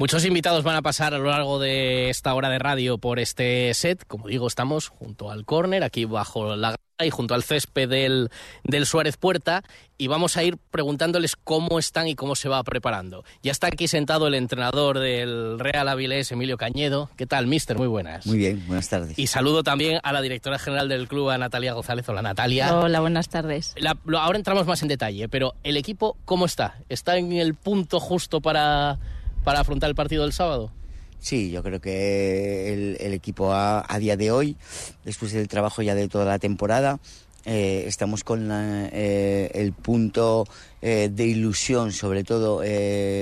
[0.00, 3.74] Muchos invitados van a pasar a lo largo de esta hora de radio por este
[3.74, 4.02] set.
[4.06, 8.30] Como digo, estamos junto al córner, aquí bajo la y junto al césped del,
[8.64, 9.62] del Suárez Puerta
[9.98, 13.24] y vamos a ir preguntándoles cómo están y cómo se va preparando.
[13.42, 17.10] Ya está aquí sentado el entrenador del Real Avilés, Emilio Cañedo.
[17.16, 17.76] ¿Qué tal, mister?
[17.76, 18.26] Muy buenas.
[18.26, 19.18] Muy bien, buenas tardes.
[19.18, 22.08] Y saludo también a la directora general del club, a Natalia González.
[22.08, 22.74] Hola, Natalia.
[22.74, 23.74] Hola, buenas tardes.
[24.16, 26.78] ahora entramos más en detalle, pero ¿el equipo cómo está?
[26.88, 28.98] ¿Está en el punto justo para,
[29.44, 30.72] para afrontar el partido del sábado?
[31.20, 34.56] Sí, yo creo que el, equipo a, día de hoy,
[35.04, 36.98] después del trabajo ya de toda la temporada,
[37.44, 40.46] eh, estamos con eh, el punto
[40.80, 42.62] eh, de ilusión, sobre todo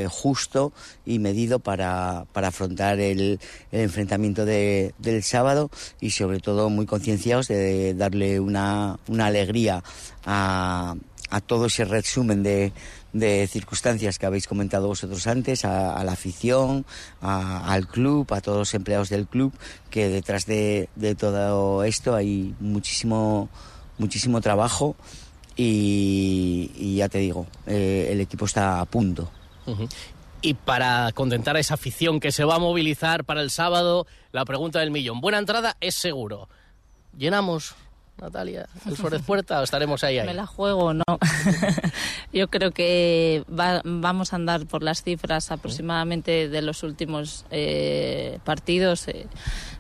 [0.09, 0.73] justo
[1.05, 3.41] y medido para, afrontar el,
[3.73, 9.83] enfrentamiento del sábado y sobre todo muy concienciados de darle una, una alegría
[10.25, 10.95] a,
[11.31, 12.73] a todo ese resumen de,
[13.19, 16.85] de circunstancias que habéis comentado vosotros antes, a, la afición,
[17.21, 19.53] al club, a todos los empleados del club,
[19.91, 20.89] que detrás de,
[21.19, 23.49] todo esto hay muchísimo,
[23.99, 24.97] muchísimo trabajo
[25.57, 29.31] y, ya te digo, eh, el equipo está a punto.
[30.41, 34.45] Y para contentar a esa afición que se va a movilizar para el sábado, la
[34.45, 35.21] pregunta del millón.
[35.21, 36.49] Buena entrada es seguro.
[37.17, 37.75] ¿Llenamos
[38.21, 40.27] Natalia, el Suárez Puerta o estaremos ahí, ahí?
[40.27, 41.05] Me la juego, no.
[42.33, 49.09] Yo creo que vamos a andar por las cifras aproximadamente de los últimos eh, partidos.
[49.09, 49.27] Eh,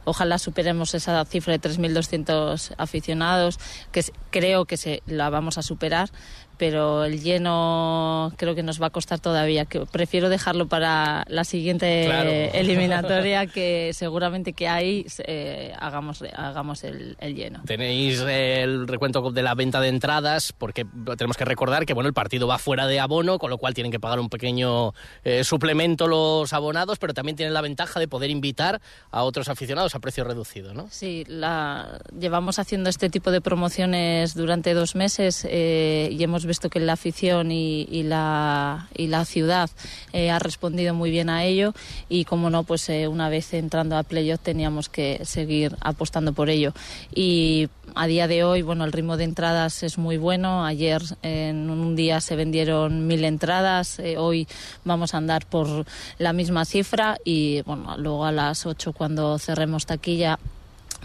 [0.08, 3.58] ojalá superemos esa cifra de 3.200 aficionados,
[3.92, 6.10] que creo que se, la vamos a superar,
[6.58, 9.64] pero el lleno creo que nos va a costar todavía.
[9.64, 17.16] Que prefiero dejarlo para la siguiente eliminatoria, que seguramente que ahí eh, hagamos, hagamos el,
[17.20, 17.62] lleno.
[17.64, 20.84] Tenéis el recuento de la venta de entradas, porque
[21.16, 23.92] tenemos que recordar que bueno el partido va fuera de abono, con lo cual tienen
[23.92, 28.30] que pagar un pequeño eh, suplemento los abonados, pero también tienen la ventaja de poder
[28.30, 30.88] invitar a otros aficionados a precio reducido, ¿no?
[30.90, 36.70] Sí, la, llevamos haciendo este tipo de promociones durante dos meses eh, y hemos visto
[36.70, 39.70] que la afición y, la, y la ciudad
[40.12, 41.74] eh, ha respondido muy bien a ello
[42.08, 46.50] y como no, pues eh, una vez entrando a playoff teníamos que seguir apostando por
[46.50, 46.72] ello.
[47.14, 50.64] Y a día de hoy, bueno, el ritmo de entradas es muy bueno.
[50.64, 54.46] Ayer en un día se vendieron mil entradas, eh, hoy
[54.84, 55.86] vamos a andar por
[56.18, 60.38] la misma cifra y bueno, luego a las 8 cuando cerremos taquilla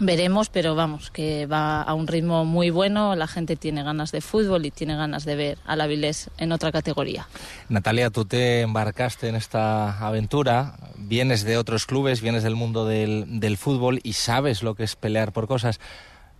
[0.00, 4.20] Veremos, pero vamos, que va a un ritmo muy bueno, la gente tiene ganas de
[4.20, 7.28] fútbol y tiene ganas de ver a la Vilés en otra categoría.
[7.68, 13.38] Natalia, tú te embarcaste en esta aventura, vienes de otros clubes, vienes del mundo del,
[13.38, 15.78] del fútbol y sabes lo que es pelear por cosas.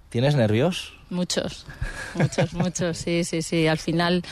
[0.09, 0.95] ¿Tienes nervios?
[1.15, 1.65] Muchos,
[2.15, 3.69] muchos, muchos, sí, sí, sí.
[3.69, 4.23] Al final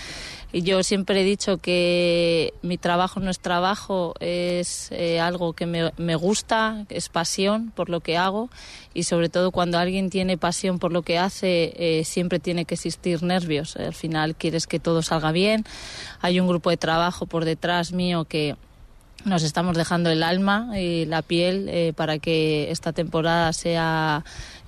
[0.53, 5.93] yo siempre he dicho que mi trabajo no es trabajo, es eh, algo que me,
[5.97, 8.51] me, gusta, es pasión por lo que hago
[8.93, 12.75] y sobre todo cuando alguien tiene pasión por lo que hace eh, siempre tiene que
[12.75, 13.77] existir nervios.
[13.77, 15.65] Al final quieres que todo salga bien.
[16.21, 18.57] Hay un grupo de trabajo por detrás mío que
[19.25, 24.25] nos estamos dejando el alma y la piel eh, para que esta temporada sea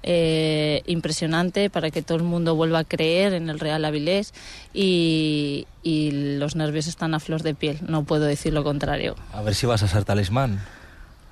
[0.06, 4.34] eh, impresionante para que todo el mundo vuelva a creer en el Real Avilés
[4.74, 9.16] y, y los nervios están a flor de piel, no puedo decir lo contrario.
[9.32, 10.60] A ver si vas a ser talismán.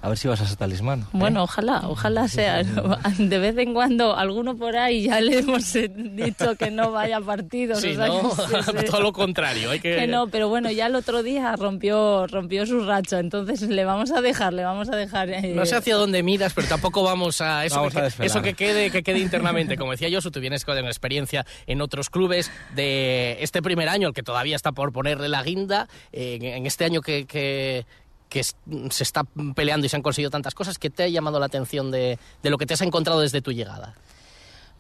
[0.03, 1.03] A ver si vas a ser talismán.
[1.03, 1.05] ¿eh?
[1.13, 2.65] Bueno, ojalá, ojalá sea.
[3.19, 7.21] De vez en cuando, alguno por ahí ya le hemos dicho que no vaya a
[7.21, 7.81] partidos.
[7.81, 8.33] Sí, ¿no?
[8.91, 9.71] Todo lo contrario.
[9.71, 10.09] Hay que...
[10.09, 14.21] no, pero bueno, ya el otro día rompió, rompió su racha, entonces le vamos a
[14.21, 15.31] dejar, le vamos a dejar.
[15.31, 18.91] Eh, no sé hacia dónde miras, pero tampoco vamos a eso, que, eso que quede,
[18.91, 19.77] que quede internamente.
[19.77, 24.15] Como decía yo, tú vienes con experiencia en otros clubes de este primer año, el
[24.15, 27.87] que todavía está por ponerle la guinda, en, este año que, que
[28.33, 31.47] que se está peleando y se han conseguido tantas cosas, ¿qué te ha llamado la
[31.47, 33.95] atención de, lo que te has encontrado desde tu llegada?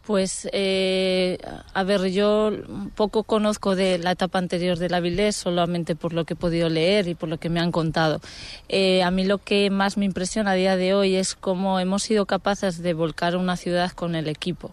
[0.07, 1.37] Pues, eh,
[1.75, 2.51] a ver, yo
[2.97, 6.71] poco conozco de la etapa anterior de la Vilés, solamente por lo que he podido
[6.71, 8.23] leer y por lo que me han contado.
[8.71, 12.03] Eh, a mí lo que más me impresiona a día de hoy es cómo hemos
[12.05, 14.73] sido capaces de volcar una ciudad con el equipo.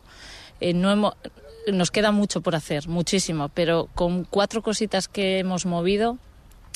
[0.61, 1.15] Eh, no hemos,
[1.67, 6.17] nos queda mucho por hacer, muchísimo, pero con cuatro cositas que hemos movido,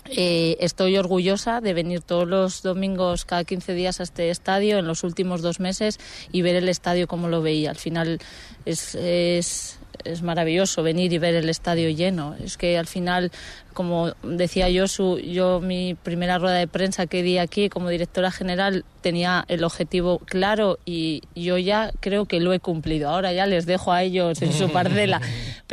[0.10, 4.88] eh, estoy orgullosa de venir todos los domingos, cada 15 días a este estadio en
[4.88, 6.00] los últimos dos meses
[6.32, 7.70] y ver el estadio como lo veía.
[7.70, 8.20] Al final
[8.66, 12.36] es, es es maravilloso venir y ver el estadio lleno.
[12.44, 13.32] Es que al final,
[13.74, 18.32] como decía yo, su, yo mi primera rueda de prensa que di aquí como directora
[18.32, 23.10] general tenía el objetivo claro y yo ya creo que lo he cumplido.
[23.10, 25.22] Ahora ya les dejo a ellos en su parcela,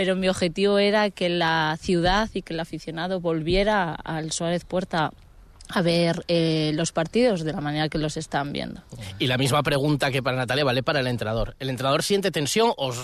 [0.00, 5.12] pero mi objetivo era que la ciudad y que el aficionado volviera al Suárez Puerta
[5.68, 8.82] a ver eh, los partidos de la manera que los están viendo.
[9.18, 11.54] Y la misma pregunta que para Natalia vale para el entrenador.
[11.58, 12.94] ¿El entrenador siente tensión o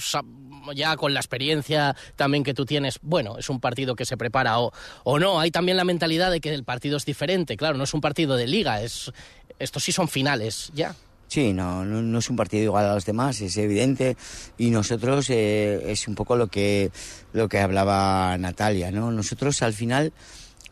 [0.74, 4.58] ya con la experiencia también que tú tienes, bueno, es un partido que se prepara
[4.58, 4.72] o,
[5.04, 5.38] o no?
[5.38, 8.38] Hay también la mentalidad de que el partido es diferente, claro, no es un partido
[8.38, 9.12] de liga, es
[9.58, 10.94] estos sí son finales, ya.
[11.28, 14.16] Sí, no, no, es un partido igual a los demás, es evidente.
[14.58, 16.90] Y nosotros eh, es un poco lo que,
[17.32, 19.10] lo que hablaba Natalia, ¿no?
[19.10, 20.12] Nosotros al final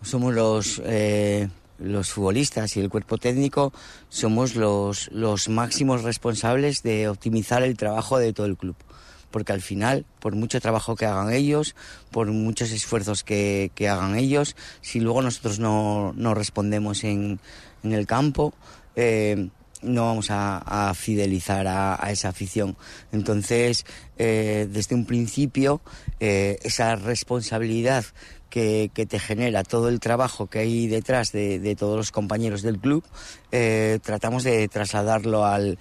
[0.03, 1.49] somos los, eh,
[1.79, 3.73] los futbolistas y el cuerpo técnico,
[4.09, 8.77] somos los, los máximos responsables de optimizar el trabajo de todo el club.
[9.33, 11.75] Porque al final, por mucho trabajo que hagan ellos,
[12.13, 17.41] por muchos esfuerzos que, que hagan ellos, si luego nosotros no, no respondemos en,
[17.83, 18.55] en el campo,
[18.95, 19.49] eh,
[19.85, 22.77] no vamos a, fidelizar a, esa afición.
[23.13, 23.85] Entonces,
[24.19, 25.81] eh, desde un principio,
[26.21, 28.05] eh, esa responsabilidad
[28.55, 33.03] que, te genera todo el trabajo que hay detrás de, todos los compañeros del club,
[33.51, 35.77] eh, tratamos de trasladarlo al,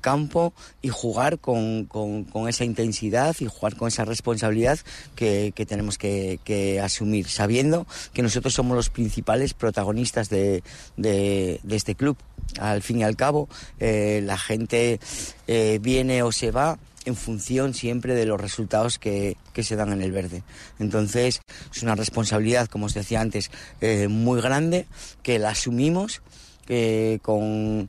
[0.00, 1.86] campo y jugar con,
[2.48, 4.78] esa intensidad y jugar con esa responsabilidad
[5.14, 10.62] que, tenemos que, asumir, sabiendo que nosotros somos los principales protagonistas de,
[11.68, 12.16] este club.
[12.58, 15.00] Al fin y al cabo, eh, la gente
[15.48, 20.02] eh, viene o se va en función siempre de los resultados que, se dan en
[20.02, 20.42] el verde.
[20.78, 21.40] Entonces,
[21.74, 23.50] es una responsabilidad, como os decía antes,
[23.80, 24.86] eh, muy grande,
[25.22, 26.20] que la asumimos
[26.68, 27.88] eh, con,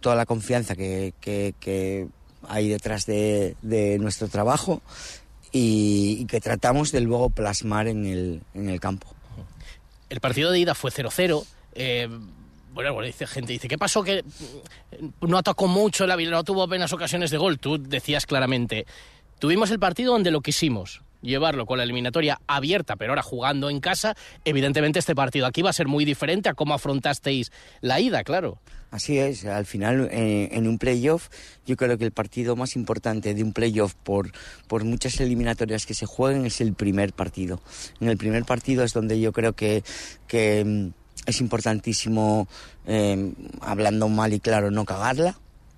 [0.00, 1.14] toda la confianza que,
[2.46, 4.82] hay detrás de, nuestro trabajo
[5.52, 9.06] y, que tratamos de luego plasmar en el, en el campo.
[10.10, 11.44] El partido de ida fue 0-0
[12.74, 14.24] bueno, dice gente, dice, ¿qué pasó que
[15.20, 17.58] no atacó mucho la no tuvo apenas ocasiones de gol?
[17.58, 18.86] Tú decías claramente,
[19.38, 23.80] tuvimos el partido donde lo quisimos, llevarlo con la eliminatoria abierta, pero ahora jugando en
[23.80, 28.24] casa, evidentemente este partido aquí va a ser muy diferente a cómo afrontasteis la ida,
[28.24, 28.58] claro.
[28.90, 31.28] Así es, al final eh, en un playoff
[31.66, 34.30] yo creo que el partido más importante de un playoff por,
[34.68, 37.60] por muchas eliminatorias que se jueguen es el primer partido.
[38.00, 39.82] En el primer partido es donde yo creo que,
[40.28, 42.48] que mm, es importantísimo,
[42.86, 45.36] eh, hablando mal y claro, no cagarla.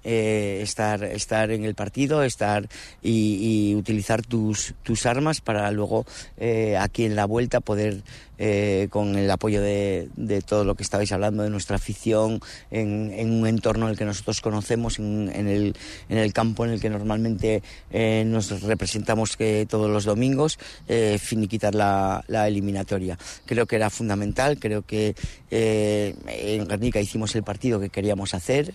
[0.09, 2.69] Eh, estar, estar en el partido, estar
[3.03, 6.07] y, utilizar tus, tus armas para luego
[6.37, 8.05] eh, aquí en la vuelta poder
[8.39, 10.09] eh, con el apoyo de,
[10.47, 14.41] todo lo que estabais hablando, de nuestra afición, en, un entorno en el que nosotros
[14.43, 15.75] conocemos, en, el,
[16.09, 17.63] en el campo en el que normalmente
[18.27, 20.59] nos representamos que todos los domingos,
[21.19, 23.19] finiquitar la, la, eliminatoria.
[23.47, 25.15] Creo que era fundamental, creo que
[25.51, 28.75] en Guernica hicimos el partido que queríamos hacer,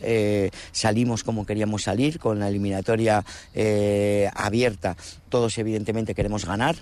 [0.72, 3.23] salimos como queríamos salir, con la eliminatoria
[4.35, 4.95] abierta
[5.31, 6.75] todos evidentemente queremos ganar,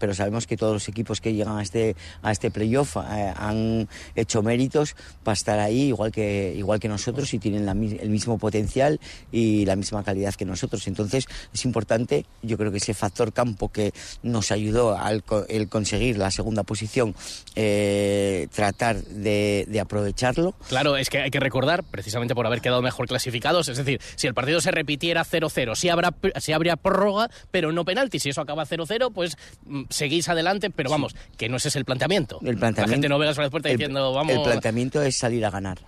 [0.00, 3.88] pero sabemos que todos los equipos que llegan a este, a este playoff eh, han
[4.16, 8.98] hecho méritos para estar ahí igual que, igual que nosotros y tienen el mismo potencial
[9.30, 10.88] y la misma calidad que nosotros.
[10.88, 13.92] Entonces es importante, yo creo que ese factor campo que
[14.22, 17.14] nos ayudó al el conseguir la segunda posición,
[17.54, 20.54] eh, tratar de, aprovecharlo.
[20.68, 24.26] Claro, es que hay que recordar, precisamente por haber quedado mejor clasificados, es decir, si
[24.26, 28.18] el partido se repitiera 0-0, si, habrá, si habría prórroga, pero no penalti.
[28.18, 31.84] Si eso acaba 0-0, pues mm, seguís adelante, pero vamos, que no ese es el
[31.84, 32.38] planteamiento.
[32.42, 34.34] El planteamiento la gente no ve las puertas diciendo, vamos...
[34.34, 35.78] El planteamiento es salir a ganar.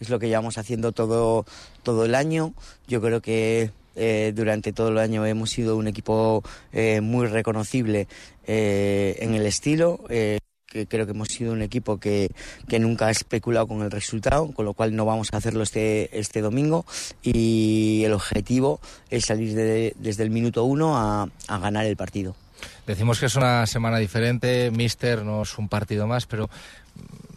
[0.00, 1.44] Es lo que llevamos haciendo todo,
[1.82, 2.54] todo el año.
[2.86, 8.06] Yo creo que eh, durante todo el año hemos sido un equipo eh, muy reconocible
[8.46, 10.00] eh, en el estilo
[10.68, 12.30] que creo que hemos sido un equipo que,
[12.78, 16.40] nunca ha especulado con el resultado, con lo cual no vamos a hacerlo este, este
[16.40, 16.84] domingo.
[17.22, 19.54] Y el objetivo es salir
[19.96, 22.36] desde el minuto uno a, ganar el partido.
[22.86, 26.50] Decimos que es una semana diferente, Mister no es un partido más, pero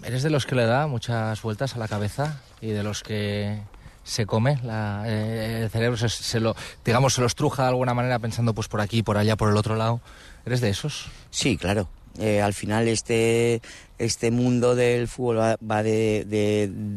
[0.04, 3.60] ¿eres de los que le da muchas vueltas a la cabeza y de los que
[4.04, 8.56] se come eh, el cerebro se, lo digamos se lo estruja de alguna manera pensando
[8.56, 10.02] pues por aquí por allá por el otro lado
[10.44, 11.88] eres de esos sí claro
[12.20, 13.62] eh, al final este,
[13.98, 16.26] este mundo del fútbol va, de,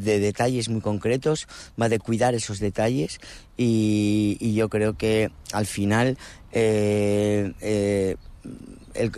[0.03, 1.47] detalles muy concretos,
[1.81, 3.21] va de cuidar esos detalles
[3.57, 6.19] y, yo creo que al final
[6.53, 8.17] eh, eh,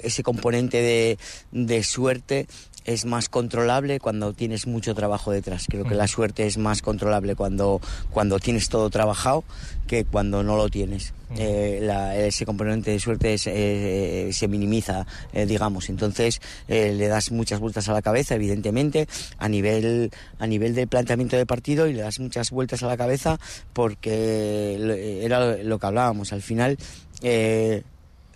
[0.02, 1.18] ese componente
[1.52, 2.46] de, suerte
[2.86, 5.66] es más controlable cuando tienes mucho trabajo detrás.
[5.68, 9.44] Creo que la suerte es más controlable cuando, cuando tienes todo trabajado
[9.86, 11.12] que cuando no lo tienes.
[11.36, 11.88] Eh,
[12.18, 15.88] ese componente de suerte eh, se minimiza, eh, digamos.
[15.88, 21.36] Entonces le das muchas vueltas a la cabeza, evidentemente, a nivel, a nivel del planteamiento
[21.36, 23.38] de partido y le das muchas vueltas a la cabeza
[23.72, 26.32] porque era lo que hablábamos.
[26.32, 26.78] Al final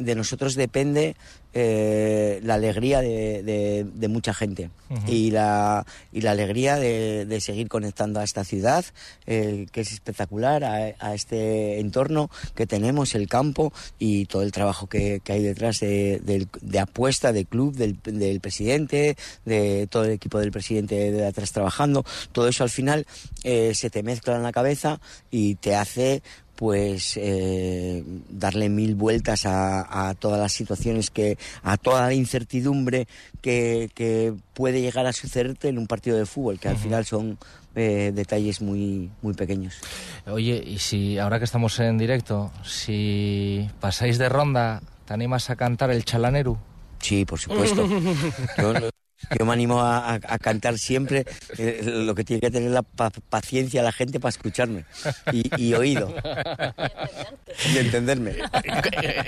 [0.01, 1.15] de nosotros depende
[1.53, 4.71] eh, la alegría de, mucha gente
[5.07, 8.85] y, la, y la alegría de, seguir conectando a esta ciudad,
[9.25, 15.21] que es espectacular, a, este entorno que tenemos, el campo y todo el trabajo que,
[15.29, 16.49] hay detrás de,
[16.81, 22.05] apuesta, del club, del, del, presidente, de todo el equipo del presidente de atrás trabajando.
[22.33, 23.07] Todo eso al final
[23.45, 26.23] eh, se te mezcla en la cabeza y te hace
[26.61, 33.09] pues eh, darle mil vueltas a, todas las situaciones que a toda la incertidumbre
[33.41, 37.39] que, puede llegar a sucederte en un partido de fútbol que al final son
[37.75, 39.79] eh, detalles muy muy pequeños.
[40.27, 45.57] Oye y si ahora que estamos en directo si pasáis de ronda te animas a
[45.57, 46.59] cantar el chalaneru
[47.01, 47.89] Sí, por supuesto.
[48.59, 48.91] Yo
[49.45, 51.25] me animo a, cantar siempre
[51.59, 54.85] eh, lo que tiene que tener la paciencia la gente para escucharme
[55.33, 56.15] y, oído
[57.73, 58.37] y entenderme.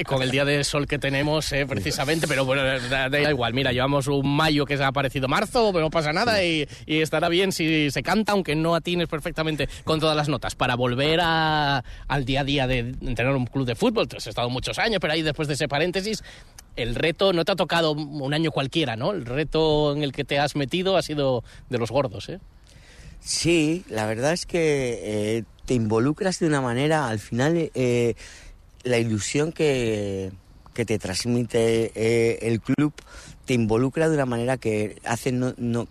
[0.07, 3.55] Con el día de sol que tenemos, eh, precisamente, pero bueno, da, igual.
[3.55, 7.29] Mira, llevamos un mayo que se ha parecido marzo, pero no pasa nada y, estará
[7.29, 10.55] bien si se canta, aunque no atines perfectamente con todas las notas.
[10.55, 14.79] Para volver al día a día de tener un club de fútbol, has estado muchos
[14.79, 16.23] años, pero ahí después de ese paréntesis,
[16.77, 19.13] el reto no te ha tocado un año cualquiera, ¿no?
[19.13, 22.41] El reto en el que te has metido ha sido de los gordos, ¿eh?
[23.21, 28.15] Sí, la verdad es que eh, te involucras de una manera, al final, eh,
[28.83, 30.33] la ilusión que,
[30.75, 32.93] que te transmite eh, el club
[33.45, 35.31] te involucra de una manera que hace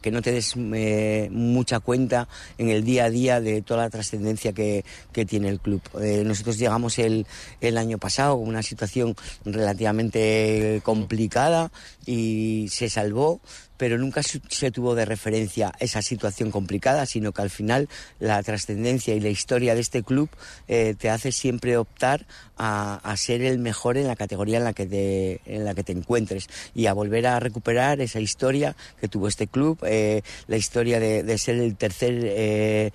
[0.02, 2.28] que no te des eh, mucha cuenta
[2.58, 4.84] en el día a día de toda la trascendencia que,
[5.28, 5.82] tiene el club.
[6.02, 7.28] Eh, nosotros llegamos el,
[7.60, 9.16] el año pasado con una situación
[9.46, 11.72] relativamente complicada
[12.06, 13.40] y se salvó
[13.82, 19.16] pero nunca se tuvo de referencia esa situación complicada, sino que al final la trascendencia
[19.16, 20.30] y la historia de este club
[20.68, 24.86] eh, te hace siempre optar a, ser el mejor en la categoría en la que
[24.86, 29.28] te, en la que te encuentres y a volver a recuperar esa historia que tuvo
[29.28, 32.92] este club, eh, la historia de, ser el tercer eh,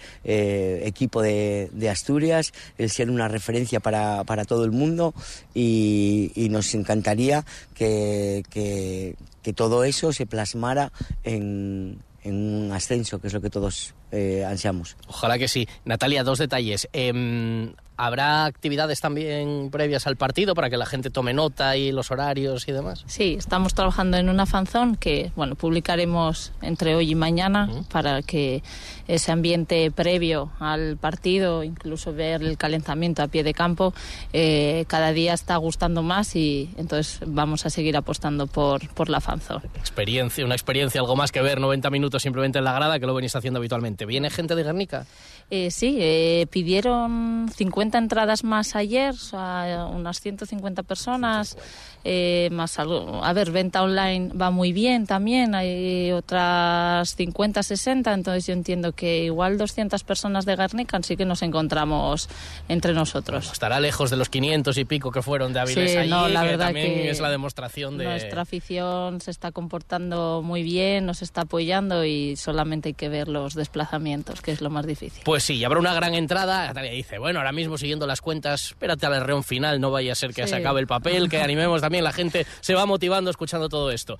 [0.85, 5.14] equipo de, Asturias, el ser una referencia para, todo el mundo
[5.52, 9.16] y, nos encantaría que
[9.53, 14.96] todo eso se plasmara en, un ascenso, que es lo que todos eh, ansiamos.
[15.08, 15.68] Ojalá que sí.
[15.85, 16.88] Natalia, dos detalles.
[16.92, 22.11] Em, ¿Habrá actividades también previas al partido para que la gente tome nota y los
[22.11, 23.04] horarios y demás?
[23.06, 28.62] Sí, estamos trabajando en una fanzón que bueno publicaremos entre hoy y mañana para que
[29.08, 33.94] ese ambiente previo al partido, incluso ver el calentamiento a pie de campo,
[34.35, 39.23] eh, cada día está gustando más y entonces vamos a seguir apostando por, por la
[39.23, 39.62] fanzón.
[39.76, 43.14] Experiencia, una experiencia, algo más que ver 90 minutos simplemente en la grada que lo
[43.14, 44.04] venís haciendo habitualmente.
[44.07, 45.07] ¿Viene gente de Guernica?
[45.49, 51.57] Eh, sí, eh, pidieron 50 entradas más ayer, unas 150 personas,
[52.03, 53.25] eh, más algo.
[53.25, 58.91] A ver, venta online va muy bien también, hay otras 50, 60, entonces yo entiendo
[58.91, 62.29] que igual 200 personas de Guernica sí que nos encontramos
[62.69, 63.53] entre nosotros.
[63.53, 66.73] estará lejos de los 500 y pico que fueron de Avilés sí, no, la verdad
[66.73, 68.05] que es la demostración de...
[68.05, 73.29] Nuestra afición se está comportando muy bien, nos está apoyando y solamente hay que ver
[73.29, 73.86] los desplazamientos,
[74.43, 75.23] que es lo más difícil.
[75.25, 76.66] Pues sí, habrá una gran entrada.
[76.69, 80.14] Natalia dice, bueno, ahora mismo siguiendo las cuentas, espérate al reón final, no vaya a
[80.14, 83.69] ser que se acabe el papel, que animemos también, la gente se va motivando escuchando
[83.69, 84.19] todo esto.